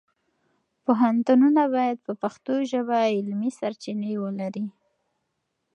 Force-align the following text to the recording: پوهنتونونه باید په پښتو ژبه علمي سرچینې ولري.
پوهنتونونه 0.85 1.63
باید 1.75 1.97
په 2.05 2.13
پښتو 2.21 2.53
ژبه 2.71 2.97
علمي 3.15 3.51
سرچینې 3.59 4.13
ولري. 4.23 4.65